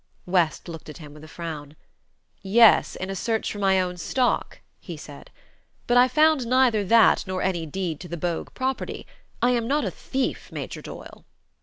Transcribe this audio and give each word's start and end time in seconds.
West 0.25 0.67
looked 0.67 0.89
at 0.89 0.97
him 0.97 1.13
with 1.13 1.23
a 1.23 1.27
frown. 1.27 1.75
"Yes; 2.41 2.95
in 2.95 3.11
a 3.11 3.15
search 3.15 3.51
for 3.51 3.59
my 3.59 3.79
own 3.79 3.97
stock," 3.97 4.61
he 4.79 4.97
said. 4.97 5.29
"But 5.85 5.95
I 5.95 6.07
found 6.07 6.47
neither 6.47 6.83
that 6.83 7.27
nor 7.27 7.43
any 7.43 7.67
deed 7.67 7.99
to 7.99 8.07
the 8.07 8.17
Bogue 8.17 8.51
property. 8.55 9.05
I 9.43 9.51
am 9.51 9.67
not 9.67 9.85
a 9.85 9.91
thief, 9.91 10.51
Major 10.51 10.81
Doyle." 10.81 11.23